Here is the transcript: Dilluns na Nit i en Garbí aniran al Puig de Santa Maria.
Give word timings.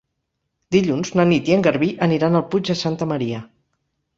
Dilluns 0.75 1.11
na 1.19 1.25
Nit 1.33 1.51
i 1.51 1.55
en 1.57 1.65
Garbí 1.67 1.91
aniran 2.09 2.41
al 2.41 2.47
Puig 2.55 2.67
de 2.73 2.77
Santa 2.83 3.09
Maria. 3.13 3.47